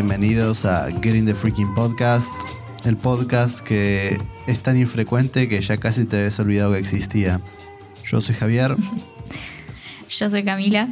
[0.00, 2.32] Bienvenidos a Getting the Freaking Podcast,
[2.84, 4.16] el podcast que
[4.46, 7.40] es tan infrecuente que ya casi te habías olvidado que existía.
[8.04, 8.76] Yo soy Javier.
[10.08, 10.88] Yo soy Camila.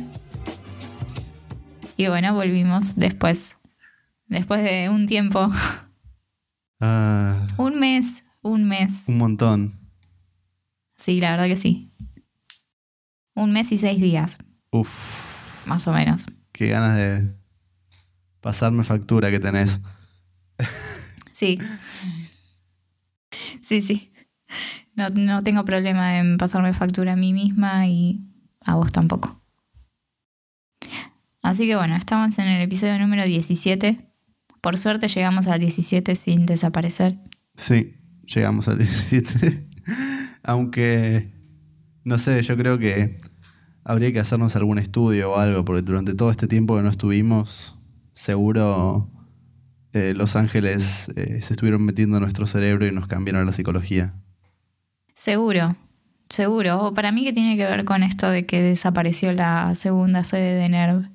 [1.97, 3.57] Y bueno, volvimos después.
[4.27, 5.53] Después de un tiempo.
[6.81, 8.25] Ah, Un mes.
[8.43, 9.05] Un mes.
[9.07, 9.79] un montón.
[10.99, 11.93] Sí, la verdad que sí.
[13.37, 14.39] Un mes y seis días,
[14.73, 14.89] Uf,
[15.65, 16.27] más o menos.
[16.51, 17.33] qué ganas de
[18.47, 19.81] pasarme factura que tenés.
[21.33, 21.59] Sí.
[23.61, 24.13] Sí, sí.
[24.95, 28.21] No, no tengo problema en pasarme factura a mí misma y
[28.61, 29.43] a vos tampoco.
[31.43, 33.99] Así que bueno, estamos en el episodio número 17.
[34.61, 37.19] Por suerte llegamos al 17 sin desaparecer.
[37.57, 39.67] Sí, llegamos al 17.
[40.45, 41.33] Aunque,
[42.05, 43.19] no sé, yo creo que
[43.83, 47.76] habría que hacernos algún estudio o algo, porque durante todo este tiempo que no estuvimos,
[48.17, 49.11] seguro
[49.93, 54.15] eh, Los Ángeles eh, se estuvieron metiendo en nuestro cerebro y nos cambiaron la psicología.
[55.15, 55.77] Seguro,
[56.29, 56.87] seguro.
[56.87, 60.55] O para mí que tiene que ver con esto de que desapareció la segunda sede
[60.55, 61.11] de NERV.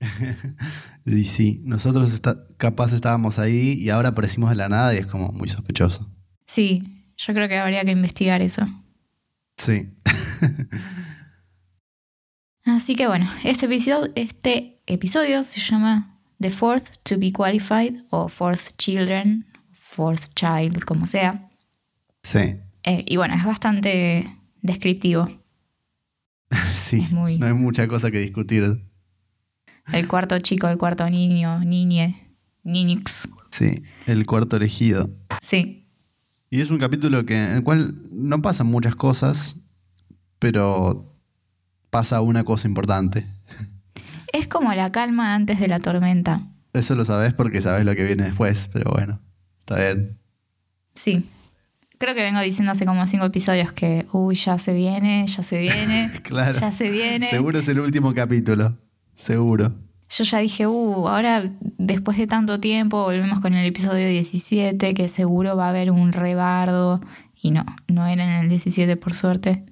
[1.08, 5.06] Y sí, nosotros está- capaz estábamos ahí y ahora aparecimos de la nada y es
[5.06, 6.10] como muy sospechoso.
[6.48, 6.82] Sí,
[7.16, 8.66] yo creo que habría que investigar eso.
[9.56, 9.94] Sí.
[12.64, 16.15] Así que bueno, este episodio, este episodio se llama
[16.46, 21.48] The Fourth to be Qualified o Fourth Children, Fourth Child, como sea.
[22.22, 22.60] Sí.
[22.84, 25.28] Eh, y bueno, es bastante descriptivo.
[26.72, 27.00] Sí.
[27.00, 28.84] Es muy- No hay mucha cosa que discutir.
[29.92, 32.28] El cuarto chico, el cuarto niño, niñe,
[32.62, 33.28] niñix.
[33.50, 33.82] Sí.
[34.06, 35.10] El cuarto elegido.
[35.42, 35.88] Sí,
[36.48, 39.56] Y es un capítulo que, en el cual no pasan muchas cosas,
[40.38, 41.12] pero
[41.90, 43.26] pasa una cosa importante.
[44.38, 46.42] Es como la calma antes de la tormenta.
[46.72, 49.20] Eso lo sabes porque sabes lo que viene después, pero bueno,
[49.60, 50.18] está bien.
[50.94, 51.28] Sí.
[51.98, 55.58] Creo que vengo diciendo hace como cinco episodios que, uy, ya se viene, ya se
[55.58, 56.58] viene, Claro.
[56.58, 57.26] ya se viene.
[57.26, 58.76] Seguro es el último capítulo.
[59.14, 59.72] Seguro.
[60.10, 65.08] Yo ya dije, uh, ahora después de tanto tiempo volvemos con el episodio 17, que
[65.08, 67.00] seguro va a haber un rebardo.
[67.40, 69.64] Y no, no era en el 17 por suerte.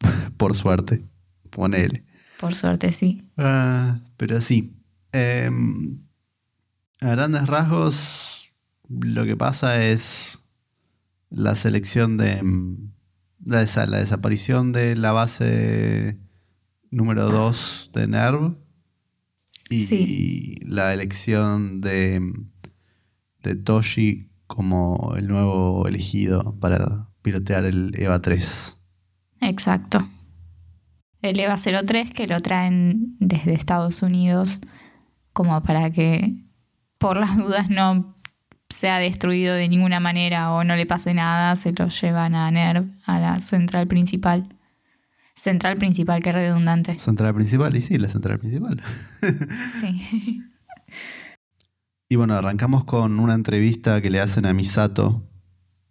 [0.36, 1.02] Por suerte.
[1.50, 2.04] Ponele.
[2.44, 3.22] Por suerte sí.
[3.38, 4.76] Ah, pero sí.
[5.12, 5.98] Em,
[7.00, 8.52] a grandes rasgos,
[8.88, 10.44] lo que pasa es
[11.30, 12.32] la selección de.
[12.32, 12.90] em,
[13.46, 16.18] La, desa- la desaparición de la base
[16.90, 18.56] número 2 de NERV
[19.70, 20.56] y Sí.
[20.64, 22.50] la elección de, em,
[23.42, 28.76] de Toshi como el nuevo elegido para pilotear el EVA 3.
[29.40, 30.08] Exacto.
[31.24, 34.60] El EVA 03 que lo traen desde Estados Unidos
[35.32, 36.34] como para que
[36.98, 38.14] por las dudas no
[38.68, 42.90] sea destruido de ninguna manera o no le pase nada, se lo llevan a NERV,
[43.06, 44.54] a la central principal.
[45.34, 46.98] Central principal, qué redundante.
[46.98, 48.82] Central principal, y sí, la central principal.
[49.80, 50.42] Sí.
[52.06, 55.26] Y bueno, arrancamos con una entrevista que le hacen a Misato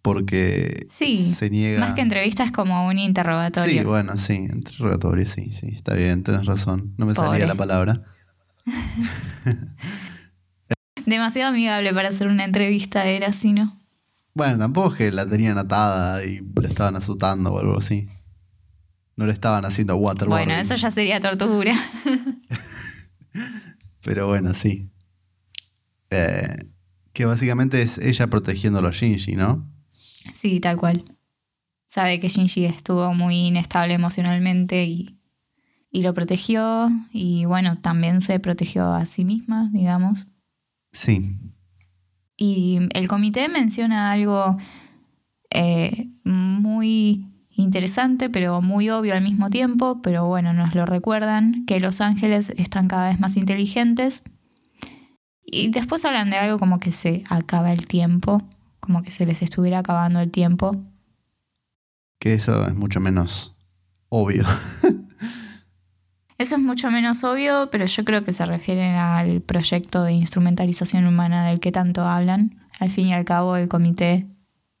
[0.04, 1.80] porque Sí, se niega.
[1.80, 3.80] Más que entrevista es como un interrogatorio.
[3.80, 6.92] Sí, bueno, sí, interrogatorio, sí, sí, está bien, tenés razón.
[6.98, 8.02] No me salía la palabra.
[11.06, 13.80] Demasiado amigable para hacer una entrevista era así, ¿no?
[14.34, 18.06] Bueno, tampoco es que la tenían atada y la estaban azotando o algo así.
[19.16, 20.48] No le estaban haciendo waterboarding.
[20.48, 21.74] Bueno, eso ya sería tortura.
[24.04, 24.90] Pero bueno, sí.
[26.10, 26.56] Eh,
[27.14, 29.73] que básicamente es ella protegiendo a Shinji, ¿no?
[30.32, 31.04] Sí, tal cual.
[31.86, 35.20] Sabe que Shinji estuvo muy inestable emocionalmente y,
[35.90, 36.90] y lo protegió.
[37.12, 40.26] Y bueno, también se protegió a sí misma, digamos.
[40.92, 41.38] Sí.
[42.36, 44.56] Y el comité menciona algo
[45.50, 51.78] eh, muy interesante, pero muy obvio al mismo tiempo, pero bueno, nos lo recuerdan, que
[51.78, 54.24] los ángeles están cada vez más inteligentes.
[55.44, 58.42] Y después hablan de algo como que se acaba el tiempo,
[58.84, 60.76] como que se les estuviera acabando el tiempo.
[62.18, 63.56] Que eso es mucho menos
[64.08, 64.44] obvio.
[66.36, 71.06] Eso es mucho menos obvio, pero yo creo que se refieren al proyecto de instrumentalización
[71.06, 72.58] humana del que tanto hablan.
[72.80, 74.26] Al fin y al cabo, el comité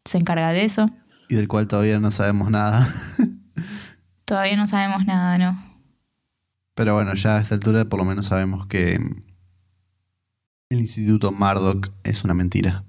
[0.04, 0.90] se encarga de eso.
[1.28, 2.88] y del cual todavía no sabemos nada.
[4.24, 5.56] Todavía no sabemos nada, ¿no?
[6.74, 8.94] Pero bueno, ya a esta altura por lo menos sabemos que
[10.70, 12.84] el Instituto Murdoch es una mentira,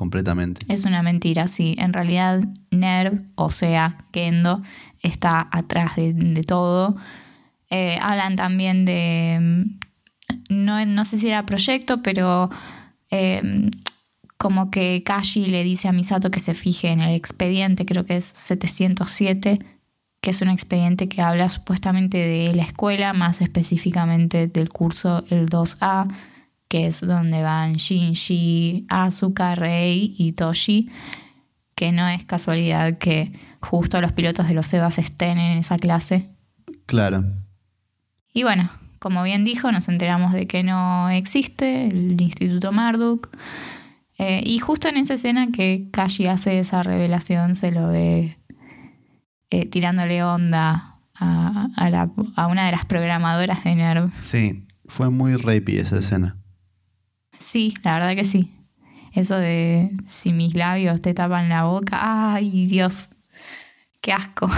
[0.00, 0.64] completamente.
[0.66, 1.76] Es una mentira, sí.
[1.76, 4.62] En realidad, NERV, o sea, Kendo,
[5.02, 6.96] está atrás de, todo.
[7.68, 9.78] Eh, hablan también de mm,
[10.48, 12.48] no, no sé si era proyecto, pero
[13.10, 13.68] em,
[14.38, 18.16] como que Kashi le dice a Misato que se fije en el expediente, creo que
[18.16, 19.58] es 707,
[20.22, 25.50] que es un expediente que habla supuestamente de la escuela, más específicamente del curso el
[25.50, 26.08] 2A,
[26.70, 30.88] que es donde van Shinji, Asuka, Rei y Toshi,
[31.74, 36.30] que no es casualidad que justo los pilotos de los EVAs estén en esa clase.
[36.86, 37.24] Claro.
[38.32, 38.70] Y bueno,
[39.00, 43.30] como bien dijo, nos enteramos de que no existe el Instituto Marduk.
[44.18, 48.38] Eh, y justo en esa escena que Kashi hace esa revelación, se lo ve
[49.50, 54.12] eh, tirándole onda a, una de las programadoras de NERV.
[54.20, 56.36] Sí, fue muy rapey esa escena.
[57.40, 58.54] Sí, la verdad que sí.
[59.12, 63.08] Eso de si mis labios te tapan la boca, ay Dios,
[64.00, 64.48] qué asco.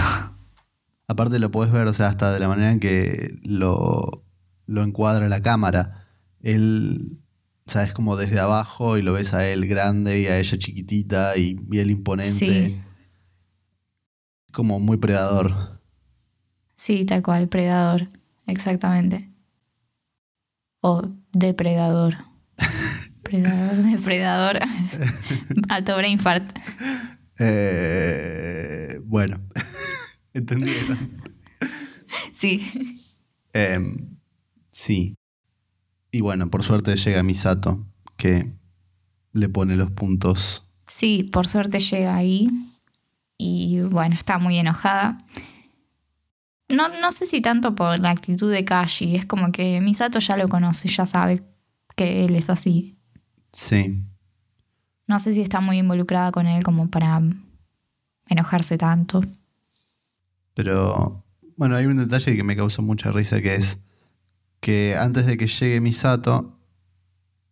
[1.07, 4.23] Aparte lo puedes ver, o sea, hasta de la manera en que lo,
[4.67, 6.05] lo encuadra la cámara.
[6.41, 7.19] Él,
[7.65, 10.57] o sea, es como desde abajo y lo ves a él grande y a ella
[10.59, 12.67] chiquitita y, y él imponente.
[12.67, 12.83] Sí
[14.53, 15.81] como muy predador.
[16.75, 18.07] Sí, tal cual, predador,
[18.45, 19.29] exactamente.
[20.81, 21.01] O
[21.33, 22.15] depredador.
[23.33, 24.59] Predador, depredador.
[25.69, 26.57] Alto brain fart.
[27.39, 29.37] Eh, bueno,
[30.33, 31.21] entendieron.
[32.31, 32.99] Sí.
[33.53, 34.17] Em,
[34.71, 35.15] sí.
[36.11, 37.87] Y bueno, por suerte llega Misato,
[38.17, 38.53] que
[39.31, 40.69] le pone los puntos.
[40.87, 42.49] Sí, por suerte llega ahí
[43.37, 45.17] y bueno, está muy enojada.
[46.69, 50.37] No, no sé si tanto por la actitud de Kashi, es como que Misato ya
[50.37, 51.43] lo conoce, ya sabe
[51.95, 52.99] que él es así.
[53.53, 54.03] Sí.
[55.07, 57.21] No sé si está muy involucrada con él como para
[58.27, 59.21] enojarse tanto.
[60.53, 61.23] Pero
[61.55, 63.79] bueno, hay un detalle que me causó mucha risa que es
[64.59, 66.57] que antes de que llegue Misato,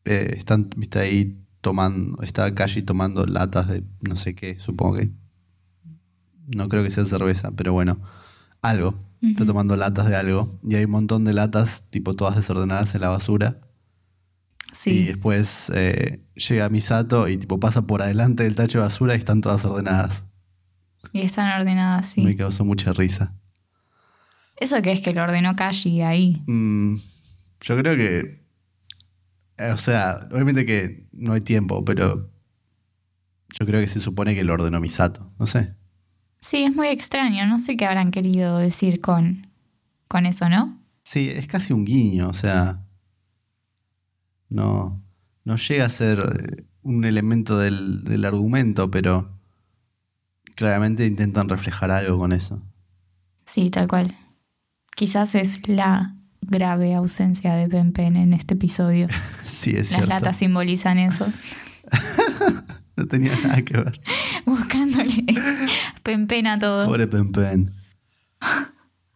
[0.06, 5.12] eh, están, viste ahí tomando, está Kashi tomando latas de no sé qué, supongo que
[6.48, 8.00] no creo que sea cerveza, pero bueno,
[8.62, 8.96] algo.
[9.22, 13.02] Está tomando latas de algo y hay un montón de latas, tipo todas desordenadas en
[13.02, 13.60] la basura.
[14.74, 14.92] Sí.
[14.92, 19.18] Y después eh, llega Misato y tipo pasa por adelante del tacho de basura y
[19.18, 20.26] están todas ordenadas.
[21.14, 22.22] Y están ordenadas, sí.
[22.22, 23.34] Me causó mucha risa.
[24.56, 26.44] ¿Eso qué es que lo ordenó Kashi ahí?
[26.46, 26.98] Mm,
[27.62, 28.46] yo creo que.
[29.58, 32.30] Eh, o sea, obviamente que no hay tiempo, pero.
[33.60, 35.34] Yo creo que se supone que lo ordenó Misato.
[35.38, 35.76] No sé.
[36.40, 37.46] Sí, es muy extraño.
[37.48, 39.48] No sé qué habrán querido decir con,
[40.08, 40.82] con eso, ¿no?
[41.04, 42.86] Sí, es casi un guiño, o sea.
[44.52, 45.02] No,
[45.44, 49.40] no llega a ser eh, un elemento del, del argumento, pero
[50.56, 52.62] claramente intentan reflejar algo con eso.
[53.46, 54.16] Sí, tal cual.
[54.96, 59.08] Quizás es la grave ausencia de Pen en este episodio.
[59.46, 61.32] sí, es Las latas simbolizan eso.
[62.96, 64.02] no tenía nada que ver.
[64.46, 65.26] Buscándole
[66.04, 66.86] Pempen a todo.
[66.86, 67.74] Pobre Pempen.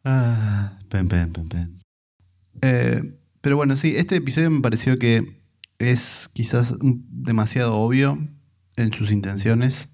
[0.03, 1.81] Ah, Pempen, Pempen.
[2.61, 5.39] Eh, pero bueno, sí, este episodio me pareció que
[5.77, 8.17] es quizás demasiado obvio
[8.75, 9.87] en sus intenciones.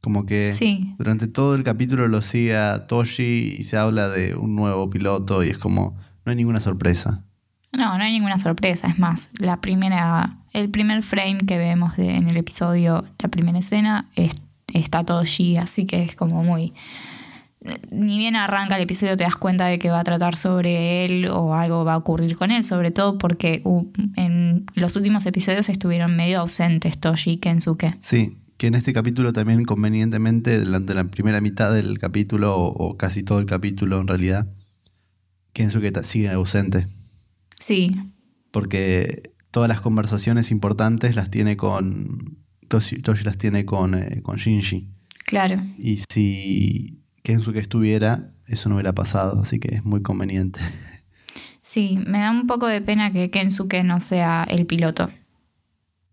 [0.00, 0.50] Como que
[0.96, 5.44] durante todo el capítulo lo sigue a Toshi y se habla de un nuevo piloto
[5.44, 7.22] y es como, no hay ninguna sorpresa.
[7.70, 8.88] No, no hay ninguna sorpresa.
[8.88, 14.08] Es más, la primera, el primer frame que vemos en el episodio, la primera escena,
[14.72, 16.72] está todo allí, así que es como muy.
[17.90, 21.28] Ni bien arranca el episodio te das cuenta de que va a tratar sobre él
[21.28, 23.62] o algo va a ocurrir con él, sobre todo porque
[24.16, 27.96] en los últimos episodios estuvieron medio ausentes Toshi y Kensuke.
[28.00, 32.96] Sí, que en este capítulo también convenientemente, durante la primera mitad del capítulo o, o
[32.96, 34.48] casi todo el capítulo en realidad,
[35.52, 36.88] Kensuke sigue ausente.
[37.58, 37.96] Sí.
[38.50, 42.38] Porque todas las conversaciones importantes las tiene con.
[42.68, 44.88] Toshi, las tiene con, eh, con Shinji.
[45.26, 45.62] Claro.
[45.78, 50.60] Y si Kensuke estuviera, eso no hubiera pasado, así que es muy conveniente.
[51.60, 55.10] Sí, me da un poco de pena que Kensuke no sea el piloto.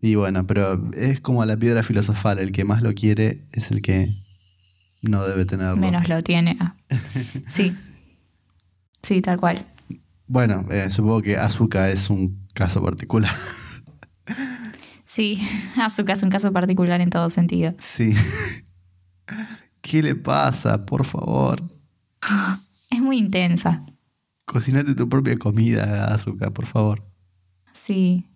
[0.00, 3.82] Y bueno, pero es como la piedra filosofal, el que más lo quiere es el
[3.82, 4.14] que
[5.02, 5.76] no debe tenerlo.
[5.76, 6.56] Menos lo tiene.
[6.60, 6.76] Ah.
[7.48, 7.76] Sí.
[9.02, 9.64] Sí, tal cual.
[10.26, 13.34] Bueno, eh, supongo que Azuka es un caso particular.
[15.04, 15.42] Sí,
[15.76, 17.74] Azuka es un caso particular en todo sentido.
[17.78, 18.14] Sí.
[19.90, 20.86] ¿Qué le pasa?
[20.86, 21.62] Por favor.
[22.92, 23.84] Es muy intensa.
[24.44, 27.04] Cocinate tu propia comida, Azuka, por favor.
[27.72, 28.26] Sí.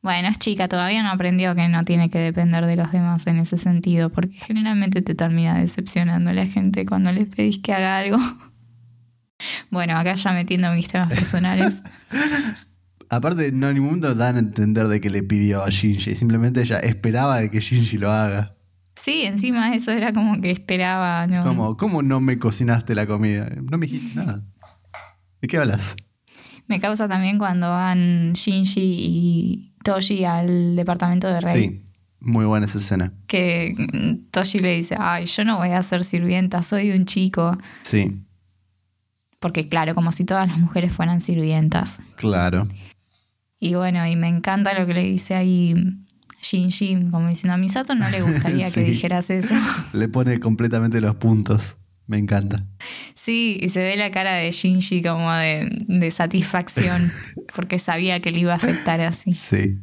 [0.00, 3.38] Bueno, es chica, todavía no aprendió que no tiene que depender de los demás en
[3.38, 8.18] ese sentido, porque generalmente te termina decepcionando la gente cuando les pedís que haga algo.
[9.70, 11.82] Bueno, acá ya metiendo mis temas personales.
[13.08, 16.14] Aparte, no en ningún momento dan a entender de que le pidió a Shinji.
[16.14, 18.54] Simplemente ella esperaba de que Shinji lo haga.
[19.02, 21.26] Sí, encima eso era como que esperaba.
[21.26, 21.42] ¿no?
[21.42, 23.48] Como, ¿cómo no me cocinaste la comida?
[23.68, 24.44] No me dijiste nada.
[25.40, 25.96] ¿De qué hablas?
[26.68, 31.52] Me causa también cuando van Shinji y Toshi al departamento de Rey.
[31.62, 31.84] Sí,
[32.20, 33.12] muy buena esa escena.
[33.26, 33.74] Que
[34.30, 37.58] Toshi le dice, ay, yo no voy a ser sirvienta, soy un chico.
[37.82, 38.22] Sí,
[39.40, 41.98] Porque claro, como si todas las mujeres fueran sirvientas.
[42.14, 42.68] claro.
[43.58, 45.74] Y bueno, y me encanta lo que le dice ahí
[46.42, 49.54] Shinji, como diciendo, a Misato no le gustaría que dijeras eso.
[49.92, 51.76] Le pone completamente los puntos.
[52.08, 52.66] Me encanta.
[53.14, 57.00] Sí, y se ve la cara de Shinji como de, de satisfacción,
[57.54, 59.32] porque sabía que le iba a afectar así.
[59.34, 59.78] Sí.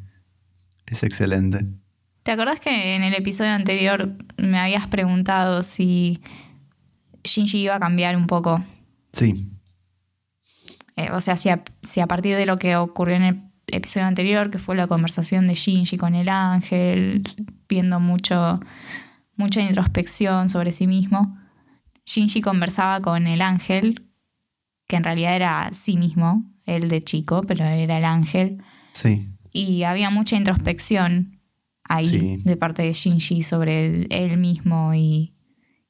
[0.86, 1.66] Es excelente.
[2.24, 6.20] ¿Te acordás que en el episodio anterior me habías preguntado si
[7.24, 8.64] Shinji iba a cambiar un poco?
[9.14, 9.50] Sí,
[10.98, 13.42] Eh, o sea, si a, si a partir de lo que ocurrió en el
[13.74, 17.24] episodio anterior, que fue la conversación de Shinji con el ángel,
[17.68, 18.60] viendo mucho,
[19.36, 21.38] mucha introspección sobre sí mismo,
[22.06, 24.06] Shinji conversaba con el ángel,
[24.88, 29.28] que en realidad era sí mismo, él de chico, pero era el ángel, sí.
[29.52, 31.40] y había mucha introspección
[31.84, 32.42] ahí Sí.
[32.44, 35.34] de parte de Shinji sobre él, él mismo y,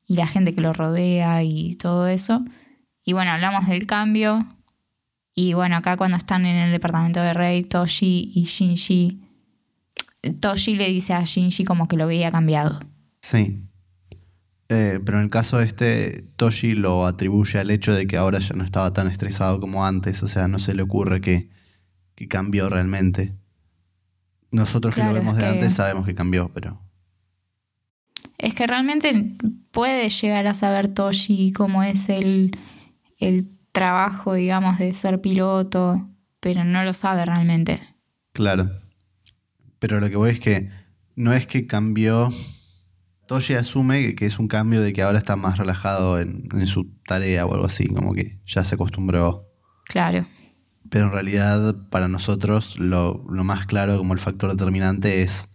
[0.06, 2.44] y la gente que lo rodea y todo eso.
[3.04, 4.46] Y bueno, hablamos del cambio.
[5.42, 9.22] Y bueno, acá cuando están en el departamento de Rey, Toshi y Shinji,
[10.42, 12.82] Toshi le dice a Shinji como que lo veía cambiado.
[13.22, 13.64] Sí.
[14.68, 18.54] Eh, pero en el caso este, Toshi lo atribuye al hecho de que ahora ya
[18.54, 20.22] no estaba tan estresado como antes.
[20.24, 21.50] O sea, no se le ocurre que,
[22.16, 23.34] que cambió realmente.
[24.52, 26.82] Nosotros que lo vemos de que- antes sabemos que cambió, pero.
[28.38, 29.38] Es que realmente
[29.72, 32.58] puede llegar a saber Toshi cómo es el,
[33.20, 36.10] el trabajo, digamos, de ser piloto,
[36.40, 37.82] pero no lo sabe realmente.
[38.34, 38.70] Claro.
[39.80, 40.70] Pero lo que voy es que
[41.16, 42.30] no es que cambió.
[43.28, 46.90] Toshi asume que, es un cambio de que ahora está más relajado en, en su
[47.06, 49.48] tarea o algo así, como que ya se acostumbró.
[49.86, 50.26] Claro.
[50.90, 55.50] Pero en realidad, para nosotros, lo, lo más claro como el factor determinante es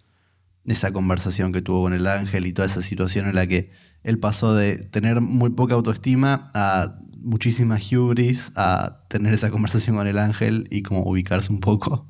[0.65, 3.71] esa conversación que tuvo con el ángel y toda esa situación en la que
[4.03, 10.07] él pasó de tener muy poca autoestima a muchísima hubris, a tener esa conversación con
[10.07, 12.09] el ángel y como ubicarse un poco.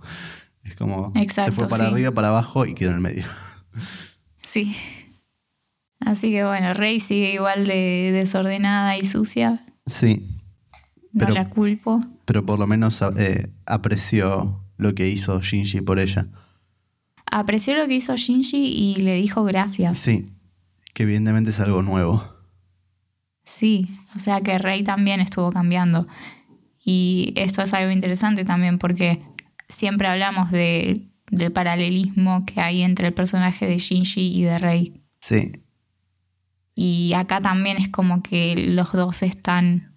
[0.63, 1.91] Es como se Exacto, fue para sí.
[1.93, 3.25] arriba, para abajo y quedó en el medio.
[4.43, 4.77] Sí.
[6.01, 9.65] Así que bueno, Rey sigue igual de desordenada y sucia.
[9.87, 10.27] Sí,
[11.13, 12.05] No Pero- la culpo.
[12.25, 16.27] pero por lo menos eh, apreció lo que hizo Shinji por ella.
[17.31, 19.97] Apreció lo que hizo Shinji y le dijo gracias.
[19.99, 20.27] Sí,
[20.93, 22.23] que evidentemente es algo nuevo.
[23.45, 26.07] Sí, o sea que Rey también estuvo cambiando.
[26.85, 29.23] Y esto es algo interesante también porque
[29.69, 35.01] siempre hablamos de, del paralelismo que hay entre el personaje de Shinji y de Rey.
[35.21, 35.53] Sí,
[36.75, 39.95] Y acá también es como que los dos están.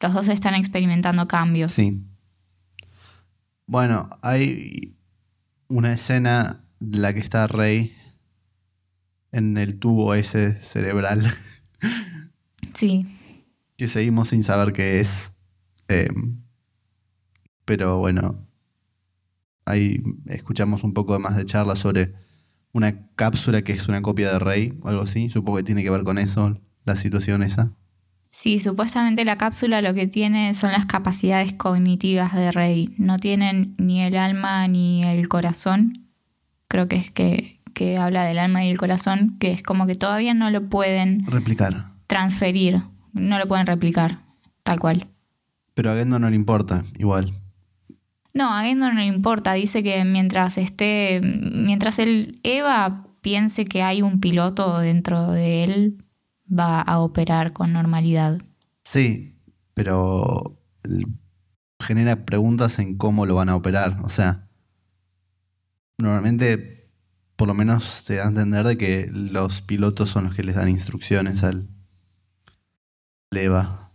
[0.00, 1.72] Los dos están experimentando cambios.
[1.72, 2.04] Sí.
[3.66, 4.94] Bueno, hay
[5.66, 7.94] una escena en la que está Rey
[9.32, 11.34] en el tubo ese cerebral
[12.74, 13.06] Sí,
[13.78, 15.32] que seguimos sin saber qué es.
[15.88, 16.08] Eh,
[17.64, 18.46] pero bueno,
[19.64, 22.12] ahí escuchamos un poco más de charla sobre
[22.72, 25.30] una cápsula que es una copia de Rey o algo así.
[25.30, 27.72] Supongo que tiene que ver con eso, la situación esa.
[28.30, 32.94] Sí, supuestamente la cápsula lo que tiene son las capacidades cognitivas de Rey.
[32.98, 36.08] No tienen ni el alma ni el corazón.
[36.68, 39.94] Creo que es que, que habla del alma y el corazón, que es como que
[39.94, 41.92] todavía no lo pueden Replicar.
[42.06, 42.82] transferir,
[43.12, 44.20] no lo pueden replicar,
[44.62, 45.08] tal cual.
[45.74, 47.32] Pero a Gendo no le importa, igual.
[48.34, 53.82] No, a Gendo no le importa, dice que mientras esté, mientras él, Eva piense que
[53.82, 56.04] hay un piloto dentro de él,
[56.48, 58.40] va a operar con normalidad.
[58.84, 59.36] Sí,
[59.74, 60.58] pero
[61.80, 63.98] genera preguntas en cómo lo van a operar.
[64.02, 64.48] O sea,
[65.98, 66.90] normalmente,
[67.36, 70.54] por lo menos se da a entender de que los pilotos son los que les
[70.54, 71.68] dan instrucciones al
[73.30, 73.90] Leva.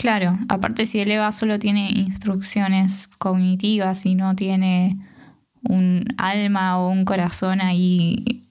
[0.00, 4.96] Claro, aparte si el EVA solo tiene instrucciones cognitivas y no tiene
[5.62, 8.48] un alma o un corazón ahí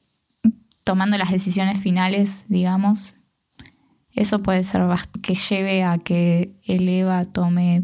[0.84, 3.16] tomando las decisiones finales, digamos,
[4.12, 4.84] eso puede ser
[5.22, 7.84] que lleve a que el EVA tome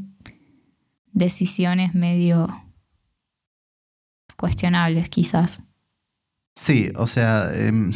[1.11, 2.47] decisiones medio
[4.37, 5.61] cuestionables quizás.
[6.55, 7.91] Sí, o sea, em,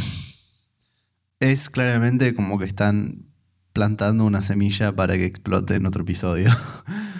[1.40, 3.29] es claramente como que están
[3.74, 6.52] plantando una semilla para que explote en otro episodio.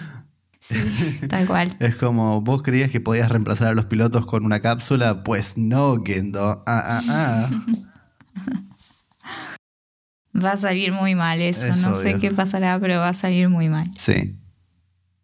[0.62, 0.78] Sí,
[1.28, 1.76] tal cual.
[1.80, 6.02] Es como, vos creías que podías reemplazar a los pilotos con una cápsula, pues no,
[6.04, 6.62] Gendo.
[6.66, 7.50] Ah, ah, ah.
[10.44, 11.66] Va a salir muy mal eso.
[11.66, 13.90] Es no sé qué pasará, pero va a salir muy mal.
[13.96, 14.38] Sí.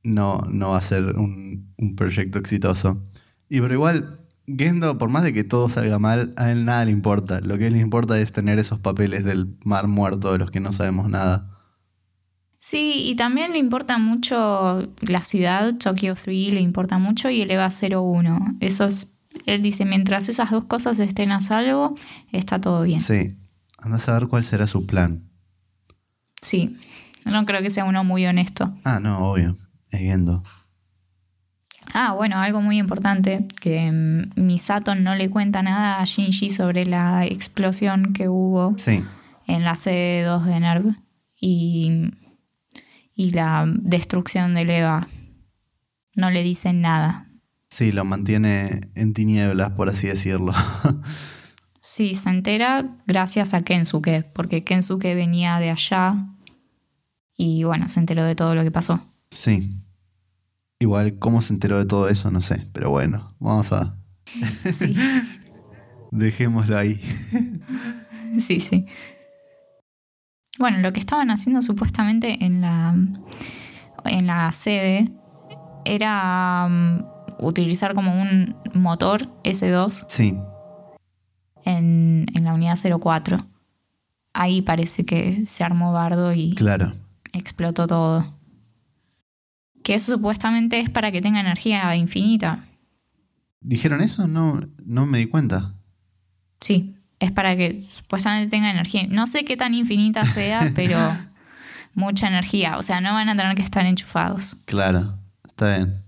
[0.03, 3.07] No, no va a ser un, un proyecto exitoso.
[3.49, 6.93] Y pero igual, Gendo, por más de que todo salga mal, a él nada le
[6.93, 7.41] importa.
[7.41, 10.51] Lo que a él le importa es tener esos papeles del mar muerto de los
[10.51, 11.51] que no sabemos nada.
[12.59, 17.51] Sí, y también le importa mucho la ciudad, Tokyo 3 le importa mucho y el
[17.51, 18.57] EVA 01.
[18.61, 19.13] Eso es,
[19.47, 21.95] él dice, mientras esas dos cosas estén a salvo,
[22.33, 23.01] está todo bien.
[23.01, 23.37] Sí.
[23.79, 25.29] Anda a saber cuál será su plan.
[26.41, 26.77] Sí,
[27.25, 28.75] no creo que sea uno muy honesto.
[28.85, 29.57] Ah, no, obvio.
[29.91, 30.43] Es Gendo.
[31.95, 36.87] Ah, bueno, algo muy importante, que mm, Misato no le cuenta nada a Shinji sobre
[36.87, 39.03] la explosión que hubo Sí.
[39.47, 40.95] en la sede 2 de NERV
[41.41, 42.11] y,
[43.15, 45.09] y la destrucción del EVA.
[46.15, 47.27] No le dicen nada.
[47.71, 50.53] Sí, lo mantiene en tinieblas, por así decirlo.
[51.89, 56.17] Sí, se entera gracias a Kensuke, porque Kensuke venía de allá
[57.37, 59.07] y bueno, se enteró de todo lo que pasó.
[59.31, 59.71] sí.
[60.79, 62.31] Igual, ¿cómo se enteró de todo eso?
[62.31, 62.67] No sé.
[62.73, 63.97] Pero bueno, vamos a.
[64.73, 64.95] Sí,
[66.11, 67.01] Dejémoslo ahí.
[68.41, 68.87] sí, sí.
[70.59, 72.95] Bueno, lo que estaban haciendo supuestamente en la,
[74.05, 75.11] en la sede
[75.85, 77.05] era um,
[77.47, 80.35] utilizar como un motor S2 Sí.
[81.65, 83.39] en, en la unidad 04.
[84.33, 86.93] Ahí parece que se armó bardo y Claro.
[87.33, 88.36] explotó todo.
[89.87, 92.65] Que eso supuestamente es para que tenga energía infinita.
[93.61, 94.27] ¿Dijeron eso?
[94.27, 95.77] No, no me di cuenta.
[96.61, 99.07] Sí, es para que supuestamente tenga energía.
[99.09, 100.99] No sé qué tan infinita sea, pero
[101.95, 102.79] mucha energía.
[102.79, 104.57] O sea, no van a tener que estar enchufados.
[104.65, 106.03] Claro, está bien.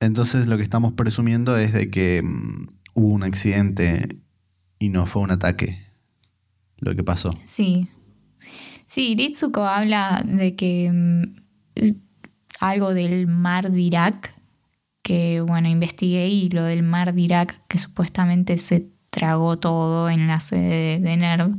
[0.00, 4.18] Entonces lo que estamos presumiendo es de que mm, hubo un accidente
[4.80, 5.78] y no fue un ataque.
[6.78, 7.30] Lo que pasó.
[7.44, 7.86] Sí.
[8.88, 11.41] Sí, Ritsuko habla de que mm,
[12.60, 14.34] algo del mar de Irak,
[15.02, 20.26] que bueno, investigué y lo del mar de Irak, que supuestamente se tragó todo en
[20.26, 21.56] la sede de, NERV,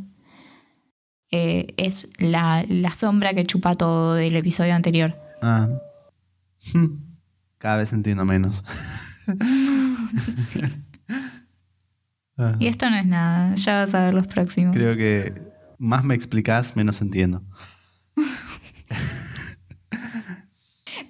[1.31, 5.15] eh, es la, la sombra que chupa todo del episodio anterior.
[5.41, 5.67] Ah.
[6.73, 6.99] Hmm.
[7.57, 8.63] Cada vez entiendo menos.
[10.35, 10.59] Sí.
[12.37, 12.55] Ah.
[12.59, 14.75] Y esto no es nada, ya vas a ver los próximos.
[14.75, 15.33] Creo que
[15.77, 17.43] más me explicás, menos entiendo.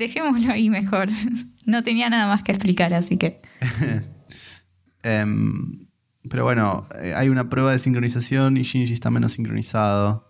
[0.08, 1.10] Dejémoslo ahí mejor.
[1.66, 3.42] No tenía nada más que explicar, así que.
[5.04, 5.88] Em,
[6.30, 10.30] pero bueno, eh, hay una prueba de sincronización y Shinji está menos sincronizado.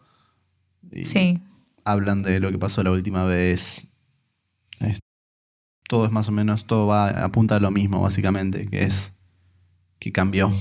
[0.92, 1.40] Y Sí.
[1.86, 3.88] Hablan de lo que pasó la última vez.
[4.80, 5.00] Es-
[5.88, 9.14] todo es más o menos, todo va apunta a lo mismo, básicamente, que es
[10.00, 10.52] que cambió.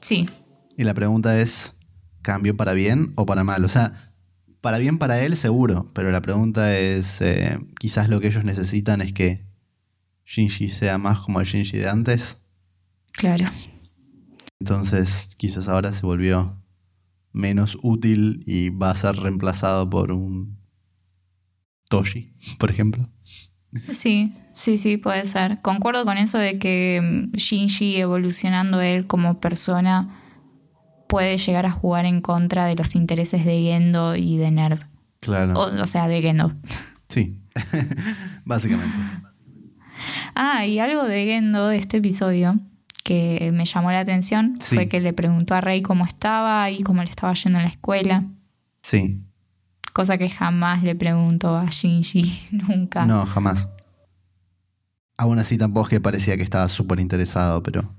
[0.00, 0.28] Sí.
[0.76, 1.74] Y la pregunta es,
[2.22, 3.64] ¿cambió para bien o para mal?
[3.64, 4.12] O sea,
[4.64, 9.02] para bien para él seguro, pero la pregunta es, eh, quizás lo que ellos necesitan
[9.02, 9.44] es que
[10.24, 12.38] Shinji sea más como el Shinji de antes.
[13.12, 13.44] Claro.
[14.58, 16.56] Entonces, quizás ahora se volvió
[17.30, 20.56] menos útil y va a ser reemplazado por un
[21.90, 23.06] Toshi, por ejemplo.
[23.92, 25.60] Sí, sí, sí, puede ser.
[25.60, 30.23] Concuerdo con eso de que mm, Shinji evolucionando él como persona
[31.08, 34.86] puede llegar a jugar en contra de los intereses de Gendo y de Nerv.
[35.20, 35.54] Claro.
[35.54, 36.52] O, o sea, de Gendo.
[37.08, 37.38] Sí,
[38.44, 38.94] básicamente.
[40.34, 42.58] Ah, y algo de Gendo de este episodio
[43.04, 44.74] que me llamó la atención Sí.
[44.74, 47.70] fue que le preguntó a Rey cómo estaba y cómo le estaba yendo en la
[47.70, 48.24] escuela.
[48.82, 49.20] Sí,
[49.92, 53.06] Cosa que jamás le preguntó a Shinji, nunca.
[53.06, 53.68] no, jamás.
[55.16, 57.94] Aún así tampoco es que parecía que estaba súper interesado, pero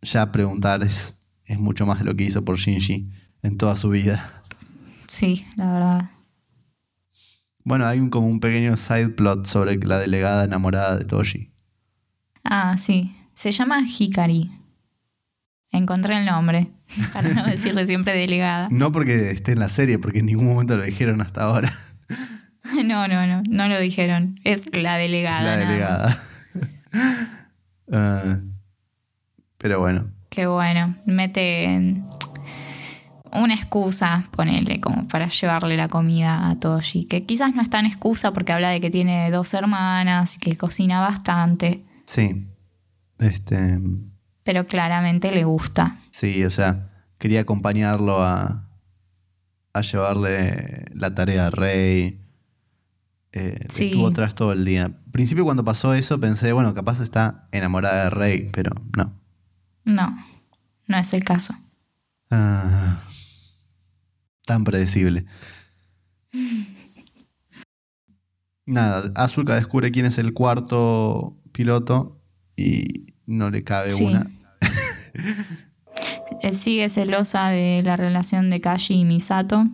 [0.00, 3.08] ya preguntar es, es mucho más de lo que hizo por Shinji
[3.42, 4.42] en toda su vida.
[5.06, 6.10] Sí, la verdad.
[7.64, 11.52] Bueno, hay un, como un pequeño side plot sobre la delegada enamorada de Toshi.
[12.44, 13.14] Ah, sí.
[13.34, 14.50] Se llama Hikari.
[15.70, 16.70] Encontré el nombre,
[17.12, 18.68] para no decirle siempre delegada.
[18.70, 21.72] No porque esté en la serie, porque en ningún momento lo dijeron hasta ahora.
[22.84, 24.40] No, no, no, no lo dijeron.
[24.44, 25.42] Es la delegada.
[25.42, 26.18] la delegada.
[27.94, 28.38] Ah,
[29.58, 30.96] pero bueno, Qué bueno.
[31.04, 32.02] Mete
[33.34, 37.04] una excusa, ponele, como para llevarle la comida a Toshi.
[37.04, 40.56] Que quizás no es tan excusa porque habla de que tiene dos hermanas y que
[40.56, 41.84] cocina bastante.
[42.06, 42.48] sí.
[43.18, 43.78] Este,
[44.42, 45.98] Pero claramente le gusta.
[46.10, 48.68] sí, o sea, quería acompañarlo a,
[49.74, 52.20] a llevarle la tarea a Rey.
[53.32, 53.84] eh, Sí.
[53.90, 54.86] estuvo atrás todo el día.
[54.86, 59.21] Al principio cuando pasó eso pensé, bueno, capaz está enamorada de Rey, pero no.
[59.84, 60.16] No,
[60.86, 61.54] no es el caso.
[62.30, 63.00] Ah,
[64.46, 65.26] tan predecible.
[68.64, 72.20] Nada, Asuka descubre quién es el cuarto piloto
[72.56, 74.04] y no le cabe Sí.
[74.04, 74.30] una.
[76.42, 79.64] Él sigue celosa de la relación de Kashi y Misato,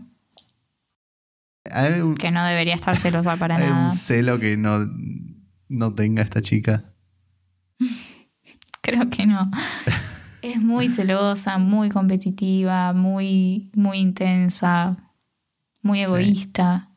[2.03, 3.85] un, que no debería estar celosa para hay nada.
[3.87, 4.89] un celo que no,
[5.69, 6.93] no tenga esta chica.
[8.83, 9.51] Creo que no.
[10.43, 14.97] Es muy celosa, muy competitiva, muy, muy intensa,
[15.83, 16.91] muy egoísta.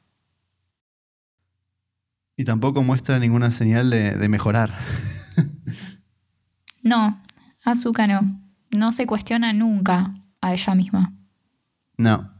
[2.37, 4.73] Y tampoco muestra ninguna señal de, de mejorar.
[6.83, 7.21] No,
[7.63, 8.41] Asuka no.
[8.71, 11.13] No se cuestiona nunca a ella misma.
[11.97, 12.31] No,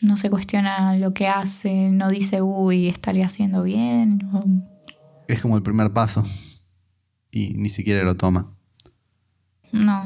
[0.00, 4.20] No se cuestiona lo que hace, no dice, uy, estaría haciendo bien.
[5.26, 6.24] es como el primer paso.
[7.30, 8.56] Y ni siquiera lo toma.
[9.72, 10.04] No.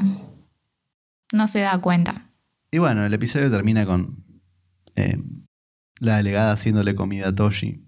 [1.31, 2.29] No se da cuenta.
[2.71, 4.23] Y bueno, el episodio termina con
[4.95, 5.17] eh,
[5.99, 7.83] la delegada haciéndole comida a Toshi.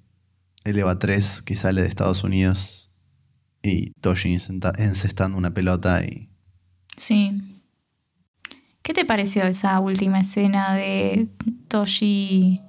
[0.64, 2.92] El Eva 3 que sale de Estados Unidos.
[3.62, 4.38] Y Toshi
[4.78, 6.30] encestando una pelota y...
[6.98, 7.62] Sí.
[8.84, 11.28] ¿Qué te pareció esa última escena de
[11.68, 12.62] Toshi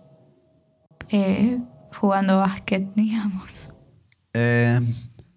[1.10, 1.58] eh,
[1.92, 3.72] jugando básquet, digamos?
[4.32, 4.80] Eh,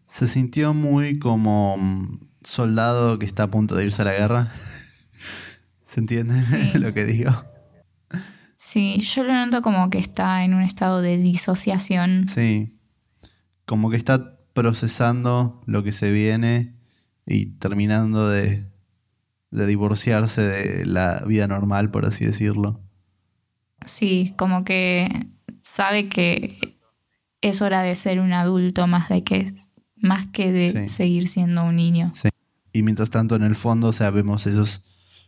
[0.08, 4.52] se sintió muy como mm, soldado que está a punto de irse a la guerra.
[5.86, 6.72] ¿Se entiende Sí.
[6.78, 7.32] lo que digo?
[8.58, 12.28] Sí, yo lo noto como que está en un estado de disociación.
[12.28, 12.78] Sí.
[13.66, 16.76] Como que está procesando lo que se viene
[17.26, 18.68] y terminando de,
[19.52, 22.82] de divorciarse de la vida normal, por así decirlo.
[23.86, 25.28] Sí, como que
[25.64, 26.78] sabe que
[27.42, 29.54] es hora de ser un adulto más de que
[29.96, 30.88] más que de Sí.
[30.88, 32.12] seguir siendo un niño.
[32.72, 34.82] Y mientras tanto, en el fondo, o sea, vemos esos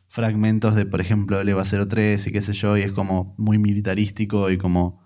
[0.07, 3.57] fragmentos de, por ejemplo, el EVA 03 y qué sé yo, y es como muy
[3.57, 5.01] militarístico y como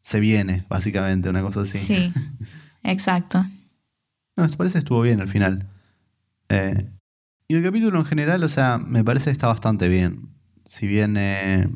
[0.00, 1.78] se viene, básicamente, una cosa así.
[1.78, 2.12] Sí,
[2.82, 3.44] exacto.
[4.36, 5.68] No, me parece que estuvo bien al final.
[6.48, 6.90] Eh,
[7.48, 10.34] y el capítulo en general, o sea, me parece que está bastante bien.
[10.64, 11.68] Si bien eh,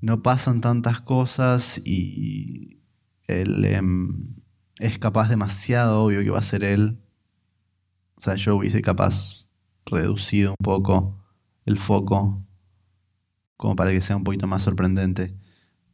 [0.00, 2.82] no pasan tantas cosas y
[3.26, 4.34] él em,
[4.78, 6.98] es capaz demasiado obvio que va a ser él.
[8.16, 9.46] O sea, yo hubiese capaz
[9.84, 11.18] reducido un poco
[11.64, 12.42] el foco
[13.56, 15.34] como para que sea un poquito más sorprendente.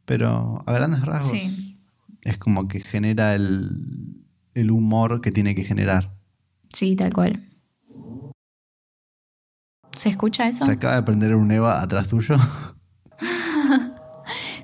[0.05, 1.77] Pero a grandes rasgos Sí,
[2.21, 6.13] es como que genera el, el humor que tiene que generar.
[6.73, 7.49] sí, tal cual.
[9.95, 10.65] ¿Se escucha eso?
[10.65, 12.35] Se acaba de prender un Eva atrás tuyo.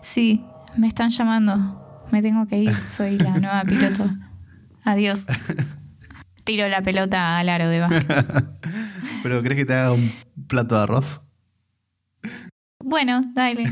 [0.01, 0.43] Sí,
[0.75, 2.05] me están llamando.
[2.11, 4.09] Me tengo que ir, soy la nueva piloto.
[4.83, 5.25] Adiós.
[6.49, 8.07] Tiro la pelota al aro de básquet.
[9.21, 10.11] ¿Pero crees que te haga un
[10.47, 11.21] plato de arroz?
[12.79, 13.65] Bueno, dale.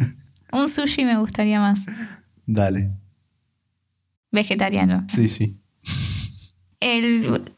[0.50, 1.80] Un sushi me gustaría más.
[2.46, 2.90] Dale.
[4.30, 5.06] Vegetariano.
[5.14, 5.60] Sí, sí.
[6.80, 7.54] El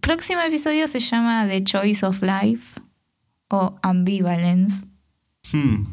[0.00, 2.80] próximo episodio se llama The Choice of Life
[3.48, 4.86] o Ambivalence.
[5.52, 5.84] Hmm.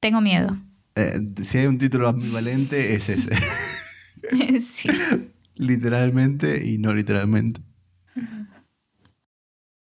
[0.00, 0.58] Tengo miedo.
[0.96, 3.30] Eh, si hay un título ambivalente, es ese.
[4.60, 4.90] sí.
[5.54, 7.60] Literalmente y no literalmente.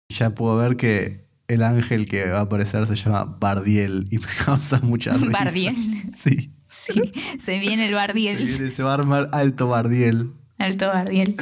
[0.10, 4.26] Ya puedo ver que el ángel que va a aparecer se llama Bardiel y me
[4.46, 5.30] causa mucha risa.
[5.32, 5.76] Bardiel.
[6.16, 6.54] Sí.
[6.72, 7.02] Sí,
[7.40, 8.46] se viene el Se, Bardiel.
[8.46, 10.34] viene, se va a armar alto Bardiel.
[10.60, 11.36] Alto Bardiel.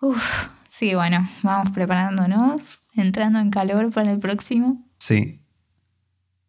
[0.00, 0.20] Uf,
[0.68, 4.84] sí, bueno, vamos preparándonos, entrando en calor para el próximo.
[4.98, 5.42] Sí.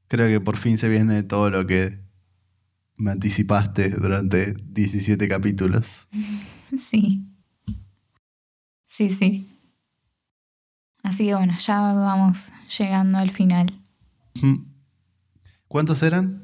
[0.07, 1.99] Creo que por fin se viene todo lo que
[2.95, 6.07] me anticipaste durante 17 capítulos.
[6.79, 7.23] Sí.
[8.87, 9.47] Sí, sí.
[11.03, 13.67] Así que bueno, ya vamos llegando al final.
[15.67, 16.43] ¿Cuántos eran?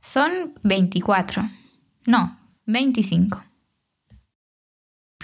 [0.00, 1.48] Son 24.
[2.06, 3.44] No, 25.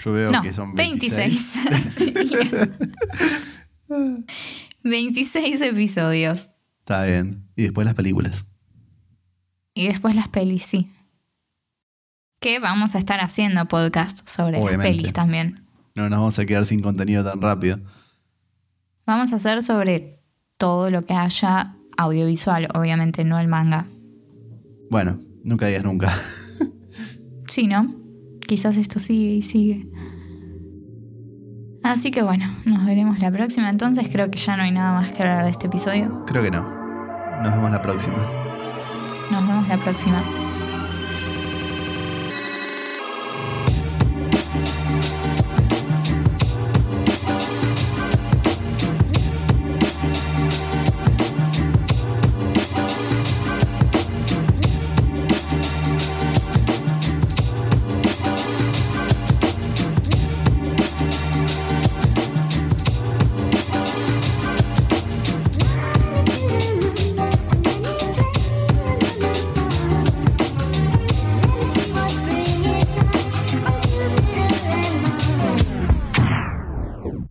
[0.03, 1.53] Yo veo no, que son 26.
[1.69, 2.71] 26.
[3.87, 4.25] Sí.
[4.83, 6.49] 26 episodios.
[6.79, 7.47] Está bien.
[7.55, 8.45] Y después las películas.
[9.73, 10.91] Y después las pelis, sí.
[12.45, 14.77] Que vamos a estar haciendo podcast sobre Obviamente.
[14.77, 15.65] las pelis también.
[15.95, 17.79] No nos vamos a quedar sin contenido tan rápido.
[19.07, 20.19] Vamos a hacer sobre
[20.59, 23.87] todo lo que haya audiovisual, obviamente no el manga.
[24.91, 26.13] Bueno, nunca digas nunca.
[27.49, 27.95] Sí, ¿no?
[28.47, 29.89] Quizás esto sigue y sigue.
[31.81, 33.71] Así que bueno, nos veremos la próxima.
[33.71, 36.23] Entonces creo que ya no hay nada más que hablar de este episodio.
[36.27, 36.61] Creo que no.
[37.41, 38.17] Nos vemos la próxima.
[39.31, 40.21] Nos vemos la próxima.